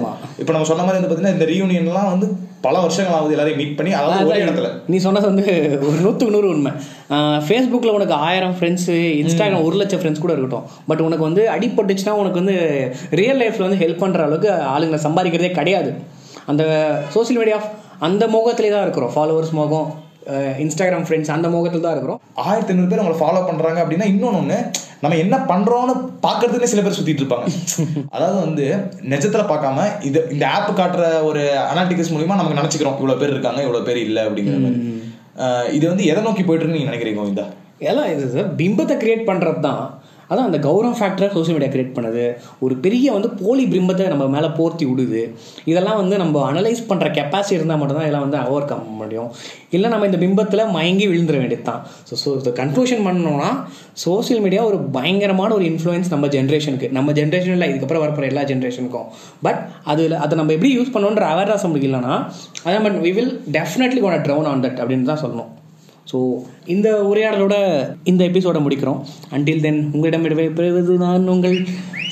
[0.41, 2.27] இப்போ நம்ம சொன்ன மாதிரி வந்து பாத்தீங்கன்னா இந்த ரீயூனியன்லாம் வந்து
[2.65, 4.69] பல வருஷங்கள் ஆகுது எல்லாரையும் மீட் பண்ணி அதாவது ஒரே இடத்துல.
[4.91, 5.45] நீ சொன்னது வந்து
[5.87, 6.71] ஒரு நூற்றுக்கு நூறு உண்மை.
[7.47, 10.65] ஃபேஸ்புக்கில் உனக்கு ஆயிரம் ஃப்ரெண்ட்ஸு இன்ஸ்டாகிராம் ஒரு லட்சம் ஃப்ரெண்ட்ஸ் கூட இருக்கட்டும்.
[10.89, 12.57] பட் உனக்கு வந்து அடிபட்டுச்சுன்னா உனக்கு வந்து
[13.21, 15.91] ரியல் லைஃப்பில் வந்து ஹெல்ப் பண்ணுற அளவுக்கு ஆளுங்களை சம்பாதிக்கிறதே கிடையாது.
[16.51, 16.63] அந்த
[17.15, 17.59] சோஷியல் மீடியா
[18.09, 19.13] அந்த முகத்திலே தான் இருக்கிறோம்.
[19.15, 19.89] ஃபாலோவர்ஸ் முகம்
[20.63, 22.19] இன்ஸ்டாகிராம் ஃப்ரெண்ட்ஸ் அந்த முகத்தில் தான் இருக்கிறோம்.
[22.49, 24.57] ஆயிரத்தி ஐநூறு பேர் உங்களை ஃபாலோ பண்றாங்க அப்படின்னா இன்னொன்னு ஒண்ணு
[25.03, 27.45] நம்ம என்ன பண்றோம்னு பாக்குறதுக்குனே சில பேர் சுத்திட்டு இருப்பாங்க.
[28.15, 28.65] அதாவது வந்து
[29.11, 33.87] நிஜத்துல பார்க்காம இது இந்த ஆப் காட்டுற ஒரு அனாலிட்டிக்ஸ் மூலியமா நமக்கு நினைச்சுக்கிறோம் இவ்வளவு பேர் இருக்காங்க இவ்வளவு
[33.87, 34.79] பேர் இல்ல அப்படிங்கிற மாதிரி.
[35.77, 37.45] இது வந்து எதை நோக்கி போயிட்டு நீங்க நினைக்கிறீங்க கோவிந்தா?
[37.81, 38.25] எல்லாம் இது
[38.59, 39.81] பிம்பத்தை கிரியேட் பண்ணுறது தான்
[40.29, 42.25] அதான் அந்த கௌரவ ஃபேக்டரை சோஷியல் மீடியா கிரியேட் பண்ணுது.
[42.65, 45.21] ஒரு பெரிய வந்து போலி பிம்பத்தை நம்ம மேலே போர்த்தி விடுது.
[45.71, 49.29] இதெல்லாம் வந்து நம்ம அனலைஸ் பண்ணுற கெப்பாசிட்டி இருந்தால் மட்டும்தான் இதெல்லாம் வந்து ஓவர் கம் முடியும்.
[49.75, 53.49] இல்லை நம்ம இந்த பிம்பத்தில் மயங்கி விழுந்துட வேண்டியது தான் ஸோ ஸோ இதை கன்க்ளூஷன் பண்ணோம்னா
[54.05, 59.07] சோஷியல் மீடியா ஒரு பயங்கரமான ஒரு இன்ஃப்ளூயன்ஸ் நம்ம ஜென்ரேஷனுக்கு நம்ம ஜென்ரேஷன் இல்லை இதுக்கப்புறம் வரப்போகிற எல்லா ஜென்ரேஷனுக்கும்
[59.47, 59.61] பட்
[59.93, 62.15] அதில் அதை நம்ம எப்படி யூஸ் பண்ணணுன்ற அவேர்னஸ் நம்மளுக்கு இல்லைன்னா
[62.65, 65.51] அதான் but we will definitely gone drown on that அப்படின்னு தான் சொல்லணும்.
[66.11, 66.19] ஸோ
[66.73, 67.55] இந்த உரையாடலோட
[68.11, 68.99] இந்த எபிசோட முடிக்கிறோம்.
[69.35, 71.57] அன்டில் தென் உங்களிடம் விடைபெறுவது நான் உங்கள்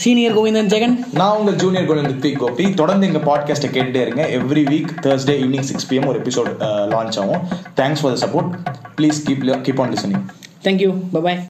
[0.03, 0.95] சீனியர் கோவிந்தன் ஜெகன்.
[1.19, 2.65] நான் உங்க ஜூனியர் கோவிந்த் ரித்விக் கோபி.
[2.81, 4.23] தொடர்ந்து எங்க பாட்காஸ்ட்டை கேட்டுட்டே இருங்க.
[4.39, 6.51] Every week Thursday evening six PM ஒரு எபிசோட்
[6.93, 7.43] லான்ச் ஆகும்.
[7.81, 8.51] Thanks for the support
[8.99, 10.25] please keep keep on listening
[10.67, 11.39] thank you bye bye